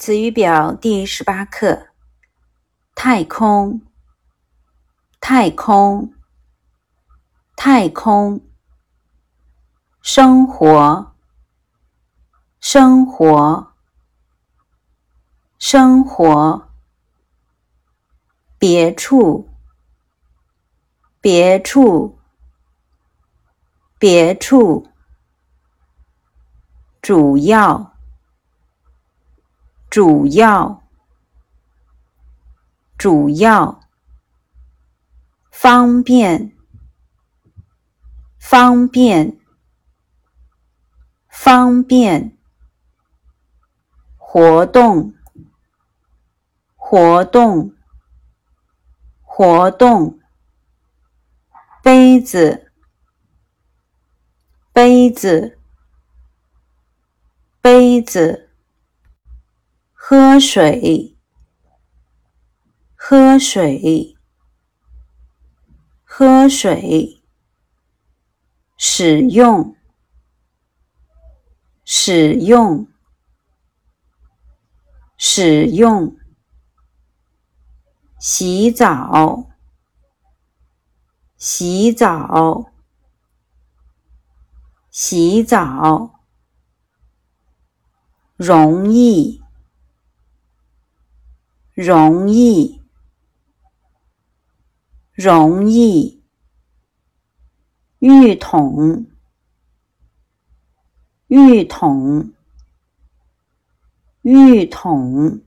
[0.00, 1.88] 词语表第十八课：
[2.94, 3.82] 太空，
[5.20, 6.14] 太空，
[7.54, 8.40] 太空，
[10.00, 11.14] 生活，
[12.60, 13.74] 生活，
[15.58, 16.70] 生活，
[18.58, 19.50] 别处，
[21.20, 22.18] 别处，
[23.98, 24.88] 别处，
[27.02, 27.89] 主要。
[29.90, 30.84] 主要，
[32.96, 33.80] 主要，
[35.50, 36.52] 方便，
[38.38, 39.36] 方便，
[41.28, 42.38] 方便，
[44.16, 45.12] 活动，
[46.76, 47.74] 活动，
[49.24, 50.20] 活动，
[51.82, 52.70] 杯子，
[54.72, 55.58] 杯子，
[57.60, 58.49] 杯子。
[60.12, 61.16] 喝水，
[62.96, 64.16] 喝水，
[66.02, 67.22] 喝水。
[68.76, 69.76] 使用，
[71.84, 72.88] 使用，
[75.16, 76.16] 使用。
[78.18, 79.48] 洗澡，
[81.36, 82.72] 洗澡，
[84.90, 86.24] 洗澡。
[88.36, 89.39] 容易。
[91.82, 92.82] 容易，
[95.14, 96.22] 容易。
[98.00, 99.06] 浴桶，
[101.28, 102.32] 浴桶，
[104.20, 105.40] 浴桶。